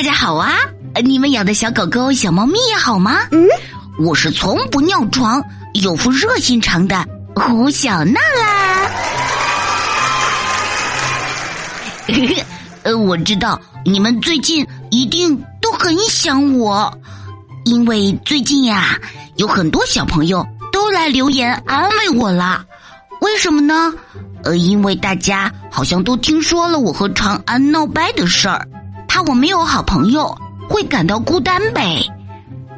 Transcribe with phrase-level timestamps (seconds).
[0.00, 0.56] 嘿，大家好啊！
[1.04, 3.18] 你们养的小狗狗、小猫咪也好吗？
[3.32, 3.46] 嗯，
[3.98, 7.04] 我是从不尿床、有副热心肠的
[7.36, 8.90] 胡小娜啦。
[12.84, 16.90] 呃，我知道你们最近一定都很想我，
[17.66, 18.98] 因为最近呀，
[19.36, 22.64] 有很多小朋友都来留言安慰我啦。
[23.20, 23.92] 为什么呢？
[24.44, 28.66] 呃，因为大家好像都听说了我和长安闹掰的事儿，
[29.20, 30.34] 怕我没有好朋友。
[30.68, 32.02] 会感到孤单呗？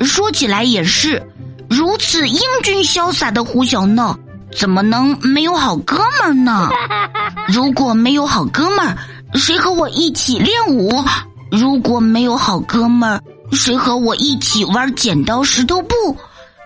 [0.01, 1.23] 说起来也是，
[1.69, 4.19] 如此英俊潇洒的胡小闹，
[4.57, 6.69] 怎么能没有好哥们儿呢？
[7.47, 8.97] 如果没有好哥们儿，
[9.35, 11.05] 谁和我一起练武？
[11.51, 13.21] 如果没有好哥们儿，
[13.53, 15.95] 谁和我一起玩剪刀石头布？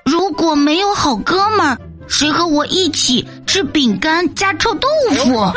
[0.06, 4.88] 如果没有好哥们儿，谁和我一起吃饼干加臭豆
[5.19, 5.52] 腐？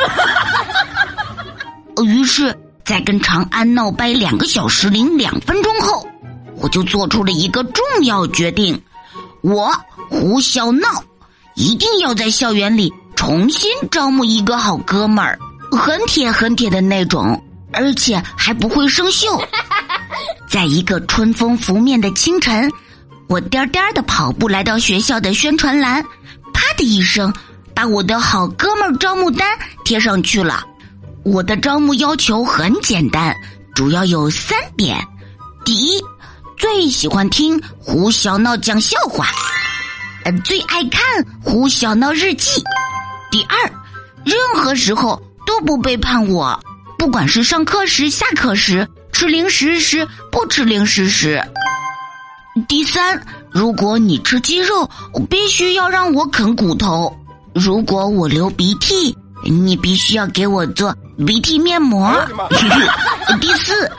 [2.04, 2.54] 于是。
[2.90, 6.04] 在跟长安闹掰两个小时零两分钟后，
[6.56, 8.82] 我就做出了一个重要决定：
[9.42, 9.72] 我
[10.10, 10.88] 胡小闹
[11.54, 15.38] 一定要在校园里重新招募一个好哥们儿，
[15.70, 17.40] 很铁很铁的那种，
[17.72, 19.40] 而且还不会生锈。
[20.48, 22.68] 在一个春风拂面的清晨，
[23.28, 26.02] 我颠颠的跑步来到学校的宣传栏，
[26.52, 27.32] 啪的一声，
[27.72, 29.48] 把我的好哥们儿招募单
[29.84, 30.66] 贴上去了。
[31.22, 33.34] 我的招募要求很简单，
[33.74, 34.96] 主要有三点：
[35.64, 36.02] 第一，
[36.56, 39.26] 最喜欢听胡小闹讲笑话，
[40.24, 41.02] 呃，最爱看
[41.42, 42.62] 胡小闹日记；
[43.30, 43.70] 第二，
[44.24, 46.58] 任何时候都不背叛我，
[46.98, 51.38] 不管是上课时、下课时、吃零食时、不吃零食时；
[52.66, 54.88] 第三，如果你吃鸡肉，
[55.28, 57.14] 必须要让我啃骨头；
[57.54, 59.14] 如果我流鼻涕。
[59.44, 60.94] 你必须要给我做
[61.26, 62.14] 鼻涕面膜。
[63.40, 63.90] 第四，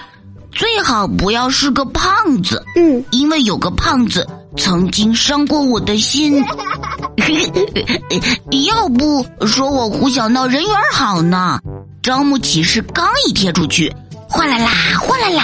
[0.51, 6.43] 最好不要是个胖子，嗯，因为有个胖子曾经伤过我的心。
[8.67, 11.59] 要不说我胡小闹人缘好呢？
[12.03, 13.93] 招募启事刚一贴出去，
[14.27, 15.43] 哗啦啦，哗啦啦，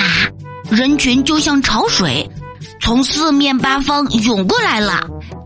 [0.69, 2.29] 人群就像潮水，
[2.81, 4.99] 从四面八方涌过来了。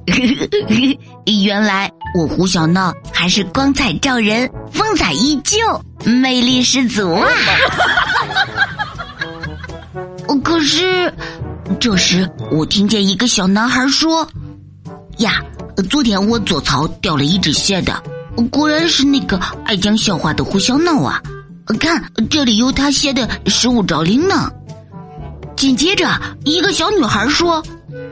[1.43, 1.91] 原来。
[2.13, 5.57] 我胡小闹还是光彩照人，风采依旧，
[6.03, 7.25] 魅力十足啊！
[10.43, 11.13] 可是，
[11.79, 14.27] 这时我听见一个小男孩说
[15.19, 15.41] ：“呀，
[15.89, 18.03] 昨天我左槽掉了一只蟹的，
[18.51, 21.21] 果然是那个爱讲笑话的胡小闹啊！
[21.79, 24.51] 看这里有他写的失物招领呢。”
[25.55, 26.09] 紧接着，
[26.43, 27.63] 一个小女孩说。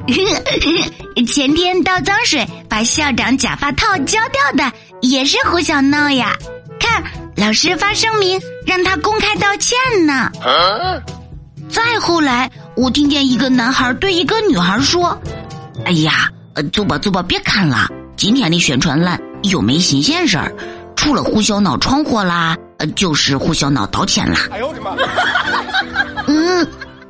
[1.28, 4.72] 前天倒脏水把校长假发套浇掉的
[5.02, 6.36] 也是胡小闹呀！
[6.80, 7.04] 看
[7.36, 10.32] 老师发声明让他公开道歉呢。
[11.70, 15.18] 再后来，我听见一个男孩对一个女孩说
[15.86, 20.52] ：“哎呀，呃走吧走吧，别看了，今天的宣传栏又没新鲜事儿，
[20.96, 22.58] 除了胡小闹闯祸啦，
[22.96, 24.96] 就是胡小闹道歉啦。”哎呦我的妈！
[26.28, 26.68] 嗯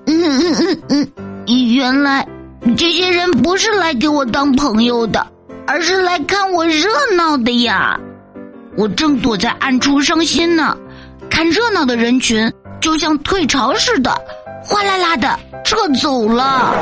[0.08, 1.12] 嗯嗯嗯
[1.48, 2.28] 嗯，原来。
[2.78, 5.25] 这些人不是来给我当朋友的，
[5.66, 8.00] 而是来看我热闹的呀！
[8.78, 10.78] 我正躲在暗处伤心呢，
[11.30, 14.12] 看热闹的人群就像退潮似的，
[14.64, 16.74] 哗啦啦的撤走了。